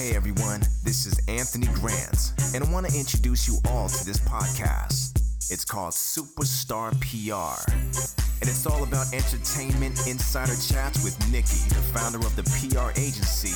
Hey 0.00 0.16
everyone, 0.16 0.62
this 0.82 1.04
is 1.04 1.20
Anthony 1.28 1.66
Grant, 1.74 2.32
and 2.54 2.64
I 2.64 2.72
want 2.72 2.88
to 2.88 2.98
introduce 2.98 3.46
you 3.46 3.58
all 3.68 3.86
to 3.86 4.02
this 4.06 4.16
podcast. 4.20 5.20
It's 5.52 5.62
called 5.62 5.92
Superstar 5.92 6.92
PR, 7.02 7.70
and 7.70 8.48
it's 8.48 8.64
all 8.64 8.82
about 8.82 9.12
entertainment 9.12 10.06
insider 10.08 10.54
chats 10.54 11.04
with 11.04 11.14
Nikki, 11.30 11.68
the 11.68 11.84
founder 11.92 12.16
of 12.16 12.34
the 12.34 12.44
PR 12.44 12.98
agency, 12.98 13.52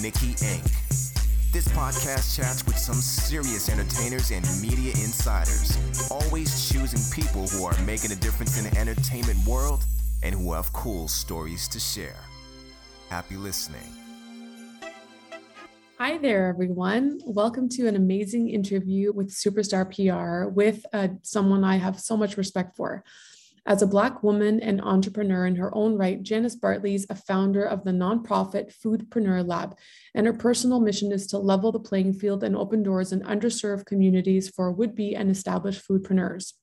Nikki 0.00 0.32
Inc. 0.42 0.64
This 1.52 1.68
podcast 1.68 2.34
chats 2.34 2.64
with 2.64 2.78
some 2.78 2.94
serious 2.94 3.68
entertainers 3.68 4.30
and 4.30 4.46
media 4.62 4.92
insiders, 4.92 5.76
always 6.10 6.72
choosing 6.72 7.02
people 7.14 7.48
who 7.48 7.66
are 7.66 7.78
making 7.82 8.12
a 8.12 8.16
difference 8.16 8.56
in 8.56 8.64
the 8.64 8.80
entertainment 8.80 9.46
world 9.46 9.84
and 10.22 10.34
who 10.34 10.54
have 10.54 10.72
cool 10.72 11.06
stories 11.06 11.68
to 11.68 11.78
share. 11.78 12.16
Happy 13.10 13.36
listening. 13.36 13.92
Hi 16.04 16.18
there, 16.18 16.48
everyone. 16.48 17.20
Welcome 17.24 17.68
to 17.68 17.86
an 17.86 17.94
amazing 17.94 18.50
interview 18.50 19.12
with 19.12 19.30
Superstar 19.30 19.86
PR 19.86 20.50
with 20.50 20.84
uh, 20.92 21.06
someone 21.22 21.62
I 21.62 21.76
have 21.76 22.00
so 22.00 22.16
much 22.16 22.36
respect 22.36 22.74
for. 22.74 23.04
As 23.66 23.82
a 23.82 23.86
Black 23.86 24.20
woman 24.24 24.58
and 24.58 24.80
entrepreneur 24.80 25.46
in 25.46 25.54
her 25.54 25.72
own 25.72 25.96
right, 25.96 26.20
Janice 26.20 26.56
Bartley 26.56 26.96
is 26.96 27.06
a 27.08 27.14
founder 27.14 27.64
of 27.64 27.84
the 27.84 27.92
nonprofit 27.92 28.74
Foodpreneur 28.74 29.46
Lab, 29.46 29.78
and 30.12 30.26
her 30.26 30.32
personal 30.32 30.80
mission 30.80 31.12
is 31.12 31.28
to 31.28 31.38
level 31.38 31.70
the 31.70 31.78
playing 31.78 32.14
field 32.14 32.42
and 32.42 32.56
open 32.56 32.82
doors 32.82 33.12
in 33.12 33.20
underserved 33.20 33.86
communities 33.86 34.48
for 34.48 34.72
would 34.72 34.96
be 34.96 35.14
and 35.14 35.30
established 35.30 35.86
foodpreneurs 35.88 36.54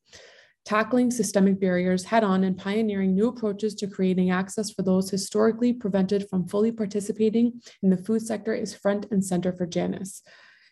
tackling 0.69 1.09
systemic 1.09 1.59
barriers 1.59 2.03
head 2.03 2.23
on 2.23 2.43
and 2.43 2.55
pioneering 2.55 3.15
new 3.15 3.27
approaches 3.27 3.73
to 3.73 3.87
creating 3.87 4.29
access 4.29 4.69
for 4.69 4.83
those 4.83 5.09
historically 5.09 5.73
prevented 5.73 6.29
from 6.29 6.47
fully 6.47 6.71
participating 6.71 7.59
in 7.81 7.89
the 7.89 7.97
food 7.97 8.21
sector 8.21 8.53
is 8.53 8.75
front 8.75 9.07
and 9.09 9.25
center 9.25 9.51
for 9.51 9.65
Janice. 9.65 10.21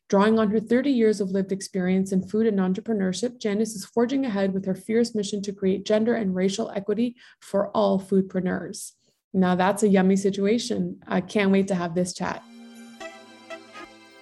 Drawing 0.08 0.38
on 0.38 0.52
her 0.52 0.60
30 0.60 0.92
years 0.92 1.20
of 1.20 1.32
lived 1.32 1.52
experience 1.52 2.12
in 2.12 2.22
food 2.22 2.46
and 2.46 2.60
entrepreneurship, 2.60 3.40
Janice 3.40 3.74
is 3.74 3.86
forging 3.86 4.24
ahead 4.24 4.54
with 4.54 4.66
her 4.66 4.76
fierce 4.76 5.16
mission 5.16 5.42
to 5.42 5.52
create 5.52 5.84
gender 5.84 6.14
and 6.14 6.36
racial 6.36 6.70
equity 6.76 7.16
for 7.42 7.70
all 7.70 8.00
foodpreneurs. 8.00 8.92
Now, 9.34 9.56
that's 9.56 9.82
a 9.82 9.88
yummy 9.88 10.16
situation. 10.16 11.00
I 11.08 11.22
can't 11.22 11.52
wait 11.52 11.70
to 11.70 11.76
have 11.76 11.96
this 11.96 12.14
chat. 12.14 12.44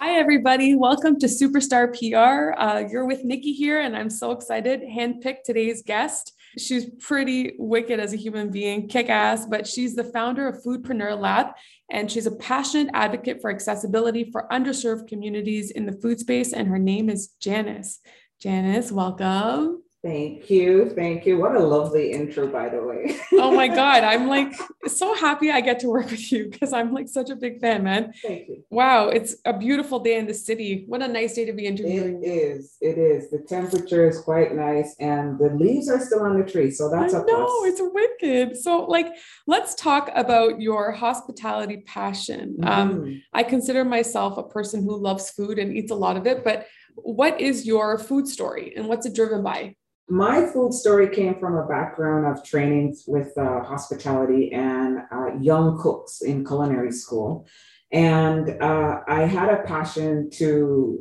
Hi, 0.05 0.19
everybody. 0.19 0.75
Welcome 0.75 1.19
to 1.19 1.25
Superstar 1.25 1.89
PR. 1.89 2.53
Uh, 2.61 2.83
you're 2.87 3.07
with 3.07 3.23
Nikki 3.23 3.53
here, 3.53 3.81
and 3.81 3.97
I'm 3.97 4.11
so 4.11 4.29
excited. 4.29 4.81
Handpicked 4.83 5.41
today's 5.45 5.81
guest. 5.81 6.33
She's 6.59 6.85
pretty 6.99 7.55
wicked 7.57 7.99
as 7.99 8.13
a 8.13 8.15
human 8.15 8.51
being, 8.51 8.87
kick 8.87 9.09
ass, 9.09 9.47
but 9.47 9.65
she's 9.65 9.95
the 9.95 10.03
founder 10.03 10.47
of 10.47 10.63
Foodpreneur 10.63 11.19
Lab, 11.19 11.55
and 11.89 12.09
she's 12.09 12.27
a 12.27 12.35
passionate 12.35 12.91
advocate 12.93 13.41
for 13.41 13.49
accessibility 13.49 14.29
for 14.31 14.47
underserved 14.51 15.07
communities 15.07 15.71
in 15.71 15.87
the 15.87 15.93
food 15.93 16.19
space. 16.19 16.53
And 16.53 16.67
her 16.67 16.77
name 16.77 17.09
is 17.09 17.29
Janice. 17.41 17.99
Janice, 18.39 18.91
welcome. 18.91 19.84
Thank 20.05 20.51
you. 20.51 20.91
Thank 20.91 21.25
you. 21.25 21.39
What 21.39 21.55
a 21.55 21.59
lovely 21.59 22.11
intro, 22.11 22.45
by 22.45 22.69
the 22.69 22.79
way. 22.79 23.17
oh 23.33 23.51
my 23.55 23.67
God. 23.67 24.03
I'm 24.11 24.27
like 24.27 24.53
so 24.85 25.15
happy 25.15 25.49
I 25.49 25.61
get 25.61 25.79
to 25.79 25.87
work 25.87 26.11
with 26.11 26.31
you 26.31 26.47
because 26.47 26.73
I'm 26.73 26.93
like 26.93 27.07
such 27.07 27.31
a 27.31 27.35
big 27.35 27.59
fan, 27.59 27.83
man. 27.83 28.13
Thank 28.21 28.47
you. 28.47 28.63
Wow. 28.69 29.09
It's 29.09 29.37
a 29.45 29.57
beautiful 29.57 29.99
day 29.99 30.19
in 30.19 30.27
the 30.27 30.33
city. 30.35 30.85
What 30.87 31.01
a 31.01 31.07
nice 31.07 31.33
day 31.33 31.45
to 31.45 31.53
be 31.53 31.65
interviewing. 31.65 32.23
It 32.23 32.27
is. 32.27 32.77
It 32.81 32.99
is. 32.99 33.31
The 33.31 33.39
temperature 33.39 34.07
is 34.07 34.19
quite 34.19 34.53
nice 34.53 34.95
and 34.99 35.39
the 35.39 35.49
leaves 35.49 35.89
are 35.89 35.99
still 35.99 36.21
on 36.21 36.39
the 36.39 36.45
tree. 36.45 36.69
So 36.69 36.91
that's 36.91 37.15
I 37.15 37.21
a 37.21 37.25
know, 37.25 37.65
it's 37.65 37.81
wicked. 37.81 38.57
So, 38.57 38.83
like, 38.83 39.07
let's 39.47 39.73
talk 39.73 40.11
about 40.13 40.61
your 40.61 40.91
hospitality 40.91 41.77
passion. 41.77 42.57
Mm-hmm. 42.59 42.67
Um, 42.67 43.23
I 43.33 43.41
consider 43.41 43.83
myself 43.83 44.37
a 44.37 44.43
person 44.43 44.83
who 44.83 44.95
loves 44.95 45.31
food 45.31 45.57
and 45.57 45.75
eats 45.75 45.89
a 45.89 45.95
lot 45.95 46.15
of 46.15 46.27
it, 46.27 46.43
but 46.43 46.67
what 46.93 47.41
is 47.41 47.65
your 47.65 47.97
food 47.97 48.27
story 48.27 48.73
and 48.77 48.87
what's 48.87 49.07
it 49.07 49.15
driven 49.15 49.41
by? 49.41 49.75
My 50.07 50.45
food 50.45 50.73
story 50.73 51.09
came 51.09 51.39
from 51.39 51.55
a 51.55 51.65
background 51.65 52.25
of 52.25 52.43
trainings 52.43 53.05
with 53.07 53.35
uh, 53.37 53.63
hospitality 53.63 54.51
and 54.53 54.99
uh, 55.11 55.35
young 55.39 55.81
cooks 55.81 56.21
in 56.21 56.45
culinary 56.45 56.91
school. 56.91 57.47
And 57.91 58.61
uh, 58.61 59.01
I 59.07 59.21
had 59.21 59.49
a 59.49 59.63
passion 59.63 60.29
to 60.31 60.99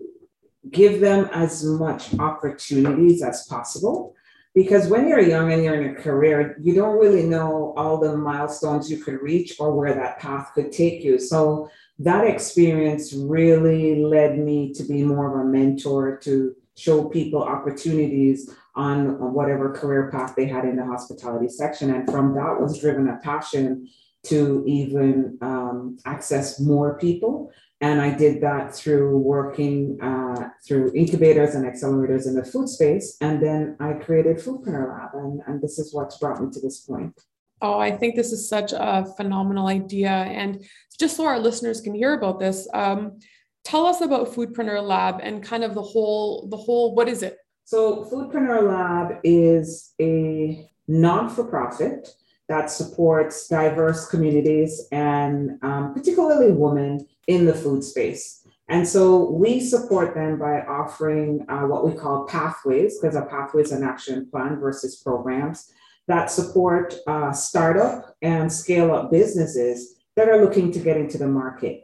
give 0.71 1.01
them 1.01 1.29
as 1.33 1.65
much 1.65 2.19
opportunities 2.19 3.23
as 3.23 3.47
possible. 3.47 4.15
Because 4.55 4.87
when 4.87 5.09
you're 5.09 5.21
young 5.21 5.53
and 5.53 5.65
you're 5.65 5.83
in 5.83 5.97
a 5.97 6.01
career, 6.01 6.57
you 6.63 6.75
don't 6.75 6.99
really 6.99 7.25
know 7.25 7.75
all 7.77 7.99
the 7.99 8.17
milestones 8.17 8.89
you 8.89 8.99
could 8.99 9.21
reach 9.21 9.57
or 9.59 9.77
where 9.77 9.95
that 9.95 10.21
path 10.21 10.53
could 10.55 10.71
take 10.71 11.03
you. 11.03 11.19
So 11.19 11.69
that 11.99 12.25
experience 12.25 13.13
really 13.13 14.03
led 14.03 14.39
me 14.39 14.73
to 14.75 14.85
be 14.85 15.03
more 15.03 15.35
of 15.35 15.45
a 15.45 15.51
mentor 15.51 16.19
to 16.19 16.55
show 16.77 17.09
people 17.09 17.43
opportunities 17.43 18.55
on 18.77 19.33
whatever 19.33 19.73
career 19.73 20.11
path 20.11 20.35
they 20.37 20.47
had 20.47 20.65
in 20.65 20.77
the 20.77 20.85
hospitality 20.85 21.49
section. 21.49 21.95
And 21.95 22.11
from 22.11 22.35
that 22.35 22.61
was 22.61 22.81
driven 22.81 23.09
a 23.09 23.17
passion 23.19 23.89
to 24.25 24.65
even 24.67 25.39
um, 25.43 25.99
access 26.05 26.59
more 26.59 26.99
people. 26.99 27.53
And 27.81 28.01
I 28.01 28.17
did 28.17 28.41
that 28.41 28.75
through 28.75 29.19
working 29.19 30.01
uh, 30.01 30.49
through 30.67 30.93
incubators 30.95 31.55
and 31.55 31.65
accelerators 31.67 32.27
in 32.27 32.35
the 32.35 32.45
food 32.45 32.69
space. 32.69 33.17
And 33.21 33.43
then 33.43 33.77
I 33.79 33.93
created 33.93 34.39
Foodpreneur 34.39 34.89
Lab. 34.89 35.11
And, 35.15 35.43
and 35.47 35.61
this 35.61 35.79
is 35.79 35.93
what's 35.93 36.17
brought 36.19 36.41
me 36.41 36.51
to 36.51 36.61
this 36.61 36.81
point. 36.81 37.21
Oh, 37.61 37.79
I 37.79 37.91
think 37.91 38.15
this 38.15 38.33
is 38.33 38.49
such 38.49 38.73
a 38.73 39.07
phenomenal 39.17 39.67
idea. 39.67 40.11
And 40.11 40.65
just 40.99 41.17
so 41.17 41.27
our 41.27 41.39
listeners 41.39 41.81
can 41.81 41.95
hear 41.95 42.15
about 42.15 42.41
this, 42.41 42.69
um, 42.73 43.21
tell 43.65 43.87
us 43.87 44.01
about 44.01 44.29
Foodpreneur 44.29 44.83
Lab 44.83 45.21
and 45.23 45.43
kind 45.43 45.65
of 45.65 45.75
the 45.75 45.83
whole, 45.83 46.49
the 46.49 46.57
whole, 46.57 46.95
what 46.95 47.09
is 47.09 47.23
it? 47.23 47.37
So, 47.65 48.05
Foodpreneur 48.05 48.69
Lab 48.69 49.21
is 49.25 49.95
a 50.01 50.69
non 50.87 51.29
for 51.31 51.45
profit 51.45 52.09
that 52.49 52.71
supports 52.71 53.49
diverse 53.49 54.07
communities 54.09 54.87
and 54.93 55.59
um, 55.63 55.95
particularly 55.95 56.53
women 56.53 57.07
in 57.27 57.47
the 57.47 57.55
food 57.55 57.83
space. 57.83 58.47
And 58.69 58.87
so 58.87 59.31
we 59.31 59.61
support 59.61 60.15
them 60.15 60.39
by 60.39 60.61
offering 60.63 61.45
uh, 61.49 61.63
what 61.63 61.87
we 61.87 61.93
call 61.93 62.27
pathways, 62.27 62.99
because 62.99 63.17
a 63.17 63.23
pathway 63.23 63.63
is 63.63 63.73
an 63.73 63.83
action 63.83 64.29
plan 64.31 64.59
versus 64.59 64.97
programs 64.97 65.71
that 66.07 66.31
support 66.31 66.95
uh, 67.07 67.33
startup 67.33 68.15
and 68.23 68.53
scale 68.53 68.95
up 68.95 69.11
businesses 69.11 69.97
that 70.17 70.29
are 70.29 70.43
looking 70.43 70.71
to 70.73 70.79
get 70.79 70.97
into 70.97 71.19
the 71.19 71.27
market. 71.27 71.84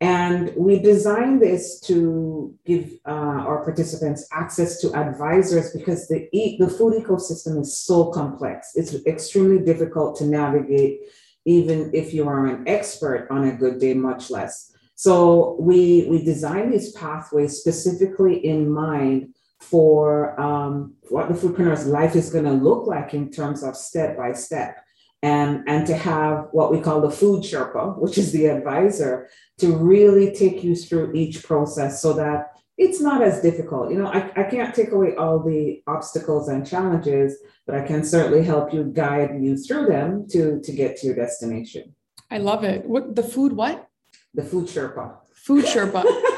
And 0.00 0.52
we 0.56 0.78
designed 0.78 1.42
this 1.42 1.80
to 1.80 2.54
give 2.64 2.92
uh, 3.04 3.10
our 3.10 3.64
participants 3.64 4.28
access 4.32 4.80
to 4.80 4.94
advisors 4.94 5.72
because 5.72 6.06
the, 6.06 6.28
the 6.32 6.68
food 6.68 7.02
ecosystem 7.02 7.60
is 7.60 7.76
so 7.76 8.12
complex. 8.12 8.72
It's 8.76 8.94
extremely 9.06 9.64
difficult 9.64 10.16
to 10.18 10.24
navigate, 10.24 11.00
even 11.44 11.90
if 11.92 12.14
you 12.14 12.28
are 12.28 12.46
an 12.46 12.68
expert 12.68 13.26
on 13.30 13.48
a 13.48 13.56
good 13.56 13.80
day, 13.80 13.94
much 13.94 14.30
less. 14.30 14.72
So 14.94 15.56
we, 15.58 16.06
we 16.08 16.24
designed 16.24 16.72
these 16.72 16.92
pathways 16.92 17.58
specifically 17.58 18.46
in 18.46 18.70
mind 18.70 19.34
for 19.60 20.40
um, 20.40 20.94
what 21.08 21.28
the 21.28 21.34
foodpreneur's 21.34 21.86
life 21.86 22.14
is 22.14 22.30
going 22.30 22.44
to 22.44 22.52
look 22.52 22.86
like 22.86 23.14
in 23.14 23.30
terms 23.32 23.64
of 23.64 23.76
step 23.76 24.16
by 24.16 24.32
step 24.32 24.76
and, 25.22 25.64
and 25.66 25.86
to 25.86 25.96
have 25.96 26.48
what 26.52 26.70
we 26.70 26.80
call 26.80 27.00
the 27.00 27.10
food 27.10 27.42
Sherpa, 27.42 27.98
which 27.98 28.18
is 28.18 28.32
the 28.32 28.46
advisor, 28.46 29.28
to 29.58 29.76
really 29.76 30.32
take 30.32 30.62
you 30.62 30.76
through 30.76 31.12
each 31.14 31.42
process 31.42 32.00
so 32.00 32.12
that 32.14 32.52
it's 32.76 33.00
not 33.00 33.22
as 33.22 33.42
difficult. 33.42 33.90
You 33.90 33.98
know, 33.98 34.06
I, 34.06 34.30
I 34.36 34.44
can't 34.44 34.72
take 34.72 34.92
away 34.92 35.16
all 35.16 35.40
the 35.40 35.82
obstacles 35.88 36.48
and 36.48 36.64
challenges, 36.64 37.36
but 37.66 37.74
I 37.74 37.84
can 37.84 38.04
certainly 38.04 38.44
help 38.44 38.72
you 38.72 38.84
guide 38.84 39.42
you 39.42 39.56
through 39.56 39.86
them 39.86 40.26
to, 40.30 40.60
to 40.60 40.72
get 40.72 40.96
to 40.98 41.06
your 41.06 41.16
destination. 41.16 41.94
I 42.30 42.38
love 42.38 42.62
it. 42.62 42.84
What 42.84 43.16
the 43.16 43.22
food 43.24 43.52
what? 43.52 43.88
The 44.34 44.44
food 44.44 44.66
Sherpa. 44.66 45.16
Food 45.34 45.64
Sherpa. 45.64 46.04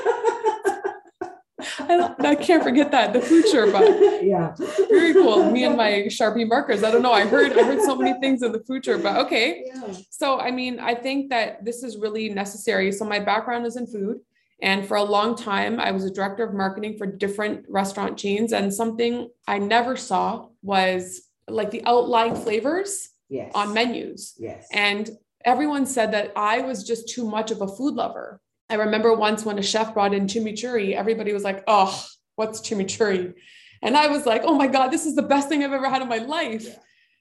I, 1.90 2.14
I, 2.30 2.34
can't 2.34 2.62
forget 2.62 2.90
that 2.92 3.12
the 3.12 3.20
food 3.20 3.44
Sherpa. 3.46 4.22
Yeah, 4.22 4.54
very 4.88 5.12
cool. 5.12 5.50
Me 5.50 5.64
and 5.64 5.76
my 5.76 6.04
Sharpie 6.08 6.48
markers. 6.48 6.82
I 6.82 6.90
don't 6.90 7.02
know. 7.02 7.12
I 7.12 7.26
heard 7.26 7.52
I 7.58 7.64
heard 7.64 7.82
so 7.82 7.96
many 7.96 8.18
things 8.20 8.42
in 8.42 8.52
the 8.52 8.60
food 8.60 8.84
Sherpa. 8.84 9.24
Okay, 9.24 9.64
yeah. 9.66 9.94
so 10.10 10.38
I 10.38 10.50
mean, 10.50 10.78
I 10.78 10.94
think 10.94 11.30
that 11.30 11.64
this 11.64 11.82
is 11.82 11.96
really 11.96 12.28
necessary. 12.28 12.92
So 12.92 13.04
my 13.04 13.18
background 13.18 13.66
is 13.66 13.76
in 13.76 13.86
food, 13.86 14.20
and 14.62 14.86
for 14.86 14.96
a 14.96 15.02
long 15.02 15.36
time, 15.36 15.80
I 15.80 15.90
was 15.90 16.04
a 16.04 16.10
director 16.10 16.44
of 16.44 16.54
marketing 16.54 16.96
for 16.96 17.06
different 17.06 17.64
restaurant 17.68 18.16
chains. 18.16 18.52
And 18.52 18.72
something 18.72 19.28
I 19.46 19.58
never 19.58 19.96
saw 19.96 20.48
was 20.62 21.22
like 21.48 21.70
the 21.70 21.82
outlying 21.84 22.36
flavors 22.36 23.08
yes. 23.28 23.50
on 23.54 23.74
menus. 23.74 24.34
Yes, 24.38 24.68
and 24.72 25.10
everyone 25.44 25.86
said 25.86 26.12
that 26.12 26.32
I 26.36 26.60
was 26.60 26.84
just 26.84 27.08
too 27.08 27.28
much 27.28 27.50
of 27.50 27.60
a 27.62 27.68
food 27.68 27.94
lover 27.94 28.40
I 28.70 28.74
remember 28.74 29.12
once 29.12 29.44
when 29.44 29.58
a 29.58 29.62
chef 29.62 29.92
brought 29.92 30.14
in 30.14 30.26
chimichurri, 30.26 30.94
everybody 30.94 31.32
was 31.32 31.42
like, 31.42 31.64
oh, 31.66 32.06
what's 32.36 32.60
chimichurri? 32.60 33.34
And 33.82 33.96
I 33.96 34.06
was 34.06 34.26
like, 34.26 34.42
oh 34.44 34.54
my 34.54 34.68
God, 34.68 34.88
this 34.88 35.06
is 35.06 35.16
the 35.16 35.22
best 35.22 35.48
thing 35.48 35.64
I've 35.64 35.72
ever 35.72 35.90
had 35.90 36.02
in 36.02 36.08
my 36.08 36.18
life. 36.18 36.64
Yeah. 36.64 36.76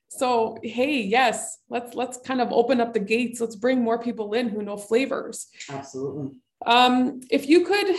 So 0.10 0.58
hey, 0.64 1.02
yes, 1.02 1.58
let's 1.70 1.96
let's 1.96 2.18
kind 2.18 2.42
of 2.42 2.52
open 2.52 2.82
up 2.82 2.94
the 2.94 3.00
gates. 3.00 3.40
Let's 3.40 3.56
bring 3.56 3.82
more 3.84 4.00
people 4.00 4.34
in 4.34 4.50
who 4.50 4.62
know 4.62 4.78
flavors. 4.78 5.48
Absolutely. 5.70 6.32
Um, 6.66 7.22
if 7.30 7.48
you 7.48 7.66
could, 7.66 7.96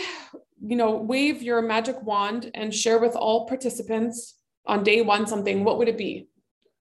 you 0.61 0.75
know, 0.75 0.91
wave 0.91 1.41
your 1.41 1.61
magic 1.61 2.01
wand 2.03 2.51
and 2.53 2.73
share 2.73 2.99
with 2.99 3.15
all 3.15 3.47
participants 3.47 4.35
on 4.65 4.83
day 4.83 5.01
one 5.01 5.25
something, 5.25 5.63
what 5.63 5.77
would 5.77 5.89
it 5.89 5.97
be? 5.97 6.27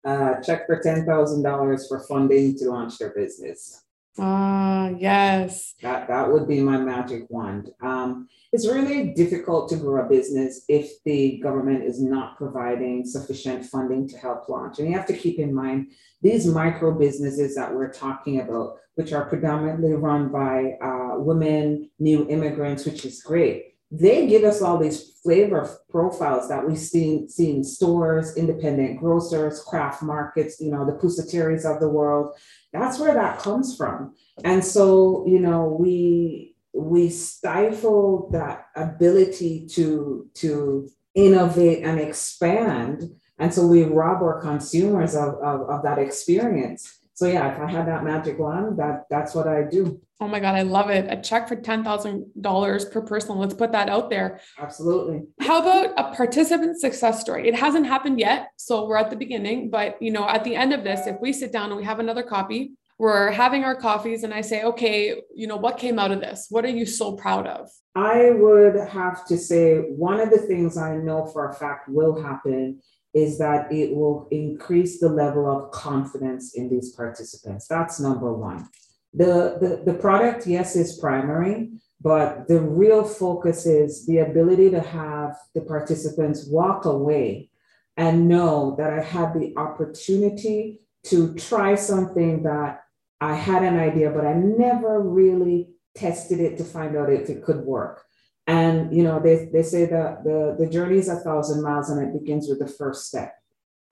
Uh, 0.05 0.41
check 0.41 0.67
for 0.67 0.81
$10,000 0.81 1.89
for 1.89 2.01
funding 2.01 2.57
to 2.57 2.71
launch 2.71 2.99
their 2.99 3.11
business. 3.11 3.85
Ah, 4.19 4.91
yes. 4.99 5.75
That, 5.83 6.09
that 6.09 6.31
would 6.31 6.49
be 6.49 6.61
my 6.61 6.77
magic 6.77 7.25
wand. 7.29 7.71
Um, 7.81 8.29
it's 8.53 8.67
really 8.67 9.15
difficult 9.15 9.69
to 9.69 9.77
grow 9.77 10.05
a 10.05 10.09
business 10.09 10.65
if 10.69 11.03
the 11.05 11.39
government 11.39 11.85
is 11.85 12.03
not 12.03 12.37
providing 12.37 13.07
sufficient 13.07 13.65
funding 13.65 14.09
to 14.09 14.19
help 14.19 14.49
launch. 14.49 14.79
And 14.79 14.89
you 14.89 14.97
have 14.97 15.07
to 15.07 15.17
keep 15.17 15.39
in 15.39 15.55
mind 15.55 15.93
these 16.23 16.47
micro 16.47 16.93
businesses 16.93 17.55
that 17.55 17.73
we're 17.73 17.93
talking 17.93 18.41
about, 18.41 18.77
which 18.97 19.13
are 19.13 19.27
predominantly 19.27 19.95
run 19.95 20.31
by 20.31 20.73
uh, 20.83 21.19
women, 21.19 21.89
new 21.99 22.29
immigrants, 22.29 22.85
which 22.85 23.05
is 23.05 23.23
great 23.23 23.70
they 23.91 24.27
give 24.27 24.45
us 24.45 24.63
all 24.63 24.79
these 24.79 25.19
flavor 25.23 25.69
profiles 25.91 26.49
that 26.49 26.67
we 26.67 26.77
see, 26.77 27.29
see 27.29 27.51
in 27.51 27.65
stores, 27.65 28.37
independent 28.37 29.01
grocers, 29.01 29.63
craft 29.63 30.03
markets, 30.03 30.61
you 30.61 30.71
know, 30.71 30.87
the 30.87 30.93
Pusateris 30.93 31.65
of 31.65 31.81
the 31.81 31.89
world. 31.89 32.35
That's 32.73 32.99
where 32.99 33.15
that 33.15 33.41
comes 33.41 33.77
from. 33.77 34.15
And 34.45 34.65
so, 34.65 35.27
you 35.27 35.41
know, 35.41 35.77
we 35.79 36.55
we 36.73 37.11
stifle 37.11 38.31
that 38.31 38.67
ability 38.77 39.67
to 39.67 40.31
to 40.35 40.89
innovate 41.15 41.83
and 41.83 41.99
expand. 41.99 43.11
And 43.39 43.53
so 43.53 43.67
we 43.67 43.83
rob 43.85 44.23
our 44.23 44.41
consumers 44.41 45.17
of, 45.17 45.35
of, 45.43 45.69
of 45.69 45.83
that 45.83 45.99
experience. 45.99 47.00
So 47.21 47.27
yeah, 47.27 47.53
if 47.53 47.61
I 47.61 47.71
had 47.71 47.87
that 47.87 48.03
magic 48.03 48.39
wand, 48.39 48.79
that 48.79 49.05
that's 49.11 49.35
what 49.35 49.47
I 49.47 49.65
do. 49.65 50.01
Oh 50.23 50.27
my 50.27 50.41
God, 50.41 50.55
I 50.55 50.63
love 50.63 50.89
it. 50.89 51.05
A 51.11 51.21
check 51.21 51.49
for 51.49 51.55
$10,000 51.55 52.93
per 52.93 53.03
person. 53.03 53.37
Let's 53.37 53.53
put 53.53 53.73
that 53.73 53.91
out 53.91 54.09
there. 54.09 54.41
Absolutely. 54.59 55.25
How 55.39 55.61
about 55.61 55.93
a 55.99 56.17
participant 56.17 56.81
success 56.81 57.21
story? 57.21 57.47
It 57.47 57.55
hasn't 57.55 57.87
happened 57.87 58.19
yet. 58.19 58.49
So 58.57 58.87
we're 58.87 58.97
at 58.97 59.11
the 59.11 59.17
beginning, 59.17 59.69
but 59.69 60.01
you 60.01 60.13
know, 60.13 60.27
at 60.27 60.45
the 60.45 60.57
end 60.57 60.73
of 60.73 60.83
this, 60.83 61.07
if 61.07 61.21
we 61.21 61.35
sit 61.35 61.53
down 61.53 61.67
and 61.67 61.77
we 61.77 61.85
have 61.85 61.99
another 61.99 62.23
copy, 62.23 62.73
we're 62.99 63.31
having 63.33 63.65
our 63.65 63.75
coffees 63.75 64.25
and 64.25 64.33
I 64.33 64.41
say, 64.41 64.63
okay, 64.63 65.21
you 65.35 65.47
know, 65.47 65.57
what 65.57 65.77
came 65.77 65.99
out 65.99 66.13
of 66.13 66.21
this? 66.21 66.47
What 66.49 66.65
are 66.65 66.69
you 66.71 66.87
so 66.87 67.17
proud 67.17 67.47
of? 67.47 67.69
I 67.95 68.31
would 68.31 68.77
have 68.89 69.27
to 69.27 69.37
say 69.37 69.77
one 69.77 70.21
of 70.21 70.31
the 70.31 70.39
things 70.39 70.79
I 70.79 70.97
know 70.97 71.27
for 71.27 71.51
a 71.51 71.53
fact 71.53 71.87
will 71.87 72.23
happen 72.23 72.81
is 73.13 73.39
that 73.39 73.73
it 73.73 73.95
will 73.95 74.29
increase 74.31 75.01
the 75.01 75.09
level 75.09 75.51
of 75.51 75.71
confidence 75.73 76.55
in 76.55 76.69
these 76.69 76.93
participants. 76.95 77.67
That's 77.67 77.99
number 78.01 78.33
one. 78.33 78.69
The, 79.13 79.59
the, 79.61 79.93
the 79.93 79.99
product, 79.99 80.47
yes, 80.47 80.77
is 80.77 80.99
primary, 80.99 81.71
but 82.01 82.47
the 82.47 82.61
real 82.61 83.05
focus 83.05 83.67
is 83.67 84.07
the 84.07 84.19
ability 84.19 84.71
to 84.71 84.81
have 84.81 85.37
the 85.55 85.63
participants 85.63 86.47
walk 86.47 86.85
away 86.85 87.51
and 87.97 88.29
know 88.29 88.77
that 88.79 88.93
I 88.93 89.03
had 89.03 89.35
the 89.35 89.53
opportunity 89.57 90.81
to 91.05 91.35
try 91.35 91.75
something 91.75 92.45
that 92.45 92.83
I 93.21 93.35
had 93.35 93.63
an 93.63 93.79
idea, 93.79 94.11
but 94.11 94.25
I 94.25 94.35
never 94.35 95.01
really 95.01 95.69
tested 95.95 96.41
it 96.41 96.57
to 96.59 96.65
find 96.65 96.97
out 96.97 97.13
if 97.13 97.29
it 97.29 97.43
could 97.43 97.61
work. 97.61 98.05
And 98.51 98.93
you 98.97 99.05
know, 99.05 99.21
they, 99.21 99.49
they 99.53 99.63
say 99.63 99.87
that 99.87 100.25
the, 100.25 100.57
the 100.59 100.67
journey 100.67 100.99
is 100.99 101.09
a 101.09 101.17
thousand 101.17 101.63
miles 101.63 101.89
and 101.91 102.03
it 102.03 102.19
begins 102.19 102.49
with 102.49 102.59
the 102.59 102.67
first 102.67 103.07
step. 103.07 103.33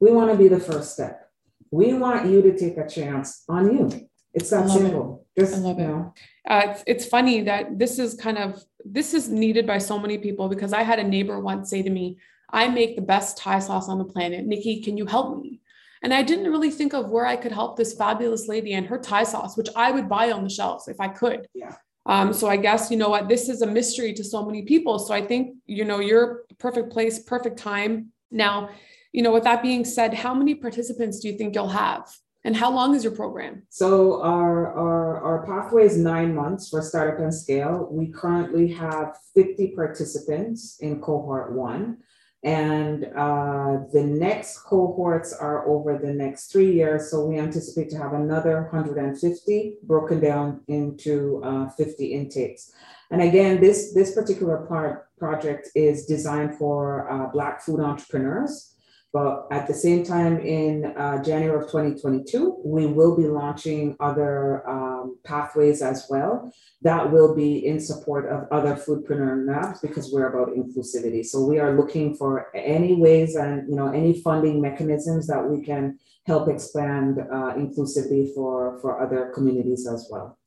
We 0.00 0.10
want 0.10 0.32
to 0.32 0.36
be 0.36 0.48
the 0.48 0.58
first 0.58 0.94
step. 0.94 1.30
We 1.70 1.94
want 1.94 2.28
you 2.28 2.42
to 2.42 2.58
take 2.58 2.76
a 2.76 2.88
chance 2.88 3.44
on 3.48 3.70
you. 3.72 4.08
It's 4.34 4.50
that 4.50 4.68
simple. 4.68 5.26
It. 5.36 5.40
Just, 5.40 5.54
I 5.54 5.58
love 5.58 5.78
it. 5.78 5.90
Uh, 6.50 6.62
it's, 6.70 6.84
it's 6.86 7.06
funny 7.06 7.42
that 7.42 7.78
this 7.78 7.98
is 7.98 8.14
kind 8.14 8.38
of 8.38 8.62
this 8.84 9.14
is 9.14 9.28
needed 9.28 9.66
by 9.66 9.78
so 9.78 9.98
many 9.98 10.18
people 10.18 10.48
because 10.48 10.72
I 10.72 10.82
had 10.82 10.98
a 10.98 11.04
neighbor 11.04 11.38
once 11.40 11.70
say 11.70 11.82
to 11.82 11.90
me, 11.90 12.18
"I 12.50 12.68
make 12.68 12.96
the 12.96 13.02
best 13.02 13.38
Thai 13.38 13.60
sauce 13.60 13.88
on 13.88 13.98
the 13.98 14.04
planet. 14.04 14.44
Nikki, 14.44 14.82
can 14.82 14.96
you 14.96 15.06
help 15.06 15.40
me?" 15.40 15.60
And 16.02 16.12
I 16.12 16.22
didn't 16.22 16.50
really 16.50 16.70
think 16.70 16.94
of 16.94 17.10
where 17.10 17.26
I 17.26 17.36
could 17.36 17.52
help 17.52 17.76
this 17.76 17.94
fabulous 17.94 18.48
lady 18.48 18.74
and 18.74 18.86
her 18.86 18.98
Thai 18.98 19.24
sauce, 19.24 19.56
which 19.56 19.68
I 19.74 19.90
would 19.90 20.08
buy 20.08 20.30
on 20.30 20.44
the 20.44 20.50
shelves 20.50 20.88
if 20.88 21.00
I 21.00 21.08
could. 21.08 21.48
Yeah. 21.54 21.74
Um, 22.08 22.32
so 22.32 22.48
I 22.48 22.56
guess 22.56 22.90
you 22.90 22.96
know 22.96 23.10
what 23.10 23.28
this 23.28 23.48
is 23.48 23.62
a 23.62 23.66
mystery 23.66 24.12
to 24.14 24.24
so 24.24 24.44
many 24.44 24.62
people. 24.62 24.98
So 24.98 25.14
I 25.14 25.24
think 25.24 25.56
you 25.66 25.84
know 25.84 26.00
you're 26.00 26.44
perfect 26.58 26.90
place, 26.90 27.20
perfect 27.20 27.58
time. 27.58 28.12
Now, 28.30 28.70
you 29.12 29.22
know, 29.22 29.32
with 29.32 29.44
that 29.44 29.62
being 29.62 29.84
said, 29.84 30.14
how 30.14 30.34
many 30.34 30.54
participants 30.54 31.20
do 31.20 31.28
you 31.28 31.38
think 31.38 31.54
you'll 31.54 31.68
have? 31.68 32.08
And 32.44 32.56
how 32.56 32.70
long 32.70 32.94
is 32.94 33.04
your 33.04 33.14
program? 33.14 33.64
So 33.68 34.22
our, 34.22 34.72
our, 34.72 35.22
our 35.22 35.46
pathway 35.46 35.84
is 35.84 35.96
nine 35.96 36.34
months 36.34 36.68
for 36.68 36.80
startup 36.82 37.20
and 37.20 37.34
scale. 37.34 37.88
We 37.90 38.06
currently 38.06 38.68
have 38.72 39.16
50 39.34 39.72
participants 39.74 40.78
in 40.80 41.00
cohort 41.00 41.52
one. 41.52 41.98
And 42.44 43.04
uh, 43.16 43.78
the 43.92 44.04
next 44.04 44.60
cohorts 44.60 45.32
are 45.32 45.66
over 45.68 45.98
the 45.98 46.12
next 46.12 46.52
three 46.52 46.72
years. 46.72 47.10
So 47.10 47.26
we 47.26 47.38
anticipate 47.38 47.90
to 47.90 47.98
have 47.98 48.12
another 48.12 48.68
150 48.70 49.74
broken 49.82 50.20
down 50.20 50.60
into 50.68 51.42
uh, 51.44 51.68
50 51.70 52.06
intakes. 52.06 52.72
And 53.10 53.22
again, 53.22 53.60
this, 53.60 53.92
this 53.92 54.14
particular 54.14 54.66
part 54.66 55.08
project 55.18 55.68
is 55.74 56.06
designed 56.06 56.56
for 56.56 57.10
uh, 57.10 57.26
Black 57.32 57.60
food 57.62 57.80
entrepreneurs. 57.80 58.74
But 59.12 59.46
at 59.50 59.66
the 59.66 59.74
same 59.74 60.04
time, 60.04 60.38
in 60.40 60.84
uh, 60.84 61.22
January 61.22 61.56
of 61.56 61.70
2022, 61.70 62.60
we 62.64 62.86
will 62.86 63.16
be 63.16 63.26
launching 63.26 63.96
other 64.00 64.68
um, 64.68 65.16
pathways 65.24 65.80
as 65.80 66.06
well 66.10 66.52
that 66.82 67.10
will 67.10 67.34
be 67.34 67.66
in 67.66 67.80
support 67.80 68.30
of 68.30 68.46
other 68.52 68.74
foodpreneur 68.74 69.46
labs 69.46 69.80
because 69.80 70.12
we're 70.12 70.28
about 70.28 70.54
inclusivity. 70.54 71.24
So 71.24 71.44
we 71.44 71.58
are 71.58 71.76
looking 71.76 72.14
for 72.14 72.54
any 72.54 72.94
ways 72.94 73.34
and 73.34 73.68
you 73.68 73.74
know 73.74 73.88
any 73.88 74.20
funding 74.20 74.60
mechanisms 74.60 75.26
that 75.26 75.44
we 75.44 75.64
can 75.64 75.98
help 76.26 76.48
expand 76.48 77.18
uh, 77.18 77.54
inclusivity 77.54 78.32
for 78.34 78.78
for 78.80 79.02
other 79.02 79.32
communities 79.34 79.88
as 79.88 80.08
well. 80.10 80.38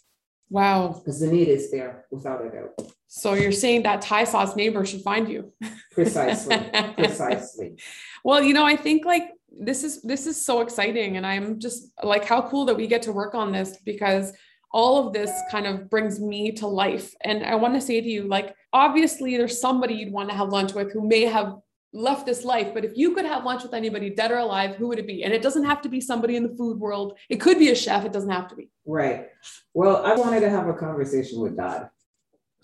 Wow, 0.52 0.90
because 0.90 1.22
the 1.22 1.28
need 1.28 1.48
is 1.48 1.72
there 1.72 2.04
without 2.12 2.46
a 2.46 2.50
doubt. 2.50 2.92
So 3.08 3.36
you're 3.36 3.54
saying 3.54 3.84
that 3.84 4.02
Thai 4.02 4.26
sauce 4.26 4.54
neighbor 4.54 4.86
should 4.86 5.02
find 5.02 5.30
you. 5.30 5.54
Precisely. 5.94 6.58
Precisely. 6.98 7.78
Well, 8.26 8.44
you 8.44 8.54
know, 8.54 8.66
I 8.66 8.76
think 8.76 9.06
like 9.06 9.32
this 9.50 9.86
is 9.86 10.02
this 10.02 10.28
is 10.28 10.46
so 10.46 10.60
exciting 10.60 11.16
and 11.16 11.26
I'm 11.26 11.58
just 11.58 11.94
like 12.04 12.26
how 12.26 12.42
cool 12.50 12.66
that 12.66 12.76
we 12.76 12.86
get 12.86 13.02
to 13.04 13.14
work 13.14 13.34
on 13.34 13.54
this 13.54 13.78
because 13.86 14.34
all 14.74 15.08
of 15.08 15.14
this 15.14 15.32
kind 15.50 15.68
of 15.68 15.90
brings 15.90 16.20
me 16.20 16.52
to 16.54 16.68
life. 16.68 17.16
And 17.24 17.46
I 17.46 17.56
want 17.56 17.74
to 17.76 17.82
say 17.82 18.02
to 18.02 18.08
you 18.08 18.28
like 18.28 18.54
obviously 18.74 19.38
there's 19.38 19.62
somebody 19.62 19.94
you'd 19.94 20.12
want 20.12 20.30
to 20.32 20.36
have 20.36 20.50
lunch 20.50 20.74
with 20.74 20.92
who 20.92 21.08
may 21.08 21.22
have 21.22 21.60
left 21.94 22.26
this 22.26 22.44
life, 22.44 22.74
but 22.74 22.84
if 22.84 22.98
you 22.98 23.14
could 23.14 23.26
have 23.26 23.46
lunch 23.46 23.64
with 23.64 23.74
anybody 23.74 24.10
dead 24.10 24.32
or 24.32 24.38
alive, 24.38 24.76
who 24.76 24.90
would 24.90 25.00
it 25.00 25.08
be? 25.08 25.24
And 25.24 25.34
it 25.34 25.42
doesn't 25.42 25.66
have 25.66 25.82
to 25.84 25.90
be 25.90 26.02
somebody 26.02 26.36
in 26.36 26.44
the 26.44 26.56
food 26.58 26.78
world. 26.78 27.18
It 27.30 27.38
could 27.38 27.58
be 27.58 27.70
a 27.70 27.76
chef, 27.76 28.04
it 28.06 28.14
doesn't 28.14 28.30
have 28.30 28.50
to 28.50 28.56
be. 28.56 28.70
Right. 28.86 29.28
Well, 29.74 30.06
I 30.06 30.16
wanted 30.16 30.42
to 30.42 30.50
have 30.50 30.68
a 30.68 30.74
conversation 30.74 31.40
with 31.40 31.56
God. 31.56 31.90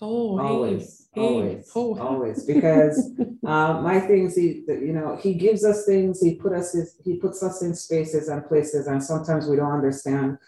Oh, 0.00 0.38
always, 0.38 1.08
hey, 1.12 1.20
always, 1.20 1.70
oh. 1.74 1.98
always. 1.98 2.44
Because 2.44 3.10
uh, 3.46 3.80
my 3.80 3.98
things, 4.00 4.36
he, 4.36 4.64
you 4.68 4.92
know, 4.92 5.16
he 5.16 5.34
gives 5.34 5.64
us 5.64 5.86
things. 5.86 6.20
He 6.20 6.36
put 6.36 6.52
us, 6.52 6.76
he 7.04 7.16
puts 7.16 7.42
us 7.42 7.62
in 7.62 7.74
spaces 7.74 8.28
and 8.28 8.46
places, 8.46 8.86
and 8.86 9.02
sometimes 9.02 9.48
we 9.48 9.56
don't 9.56 9.72
understand 9.72 10.38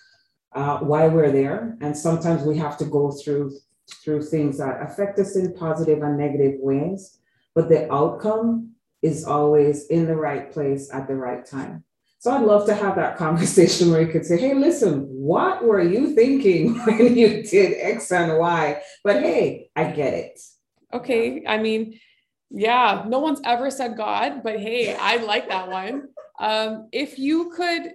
uh, 0.53 0.79
why 0.79 1.09
we're 1.09 1.33
there, 1.33 1.77
and 1.81 1.97
sometimes 1.97 2.43
we 2.43 2.57
have 2.59 2.77
to 2.79 2.85
go 2.85 3.11
through 3.11 3.53
through 4.05 4.23
things 4.23 4.59
that 4.59 4.81
affect 4.83 5.19
us 5.19 5.35
in 5.35 5.53
positive 5.55 6.03
and 6.03 6.17
negative 6.17 6.61
ways. 6.61 7.19
But 7.55 7.69
the 7.69 7.93
outcome 7.93 8.75
is 9.03 9.25
always 9.25 9.87
in 9.87 10.07
the 10.07 10.15
right 10.15 10.53
place 10.53 10.91
at 10.93 11.09
the 11.09 11.17
right 11.17 11.45
time. 11.45 11.83
So 12.21 12.31
I'd 12.31 12.43
love 12.45 12.67
to 12.67 12.75
have 12.75 12.97
that 12.97 13.17
conversation 13.25 13.91
where 13.91 14.03
you 14.03 14.09
could 14.09 14.27
say, 14.27 14.39
hey, 14.39 14.55
listen, 14.55 15.07
what 15.07 15.65
were 15.65 15.81
you 15.81 16.15
thinking 16.15 16.75
when 16.85 17.17
you 17.17 17.43
did 17.43 17.79
X 17.81 18.13
and 18.13 18.39
Y? 18.39 18.81
But 19.03 19.23
hey, 19.23 19.71
I 19.75 19.91
get 19.91 20.15
it. 20.15 20.41
Okay. 20.93 21.45
I 21.47 21.57
mean, 21.59 21.99
yeah, 22.51 23.05
no 23.07 23.21
one's 23.21 23.41
ever 23.45 23.71
said 23.71 23.97
God, 23.97 24.43
but 24.43 24.61
hey, 24.61 24.95
I 24.95 25.17
like 25.17 25.49
that 25.49 25.69
one. 25.69 26.09
Um, 26.39 26.89
if 26.93 27.19
you 27.19 27.51
could 27.51 27.93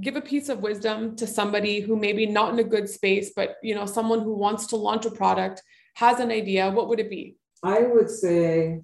give 0.00 0.16
a 0.16 0.20
piece 0.20 0.48
of 0.48 0.60
wisdom 0.60 1.16
to 1.16 1.26
somebody 1.26 1.80
who 1.80 1.96
maybe 1.96 2.26
not 2.26 2.52
in 2.52 2.58
a 2.58 2.64
good 2.64 2.88
space, 2.88 3.32
but 3.34 3.56
you 3.62 3.74
know, 3.74 3.86
someone 3.86 4.20
who 4.20 4.34
wants 4.34 4.66
to 4.68 4.76
launch 4.76 5.06
a 5.06 5.10
product, 5.10 5.62
has 5.94 6.20
an 6.20 6.30
idea, 6.30 6.70
what 6.70 6.88
would 6.88 7.00
it 7.00 7.10
be? 7.10 7.36
I 7.62 7.82
would 7.82 8.10
say, 8.10 8.80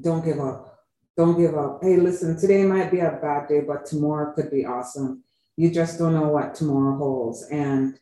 don't 0.00 0.24
give 0.24 0.38
up 0.38 0.69
don't 1.20 1.38
give 1.38 1.54
up. 1.54 1.80
Hey, 1.82 1.96
listen, 1.96 2.38
today 2.38 2.64
might 2.64 2.90
be 2.90 3.00
a 3.00 3.18
bad 3.20 3.46
day, 3.46 3.60
but 3.60 3.84
tomorrow 3.84 4.32
could 4.32 4.50
be 4.50 4.64
awesome. 4.64 5.22
You 5.56 5.70
just 5.70 5.98
don't 5.98 6.14
know 6.14 6.28
what 6.28 6.54
tomorrow 6.54 6.96
holds. 6.96 7.46
And 7.50 7.98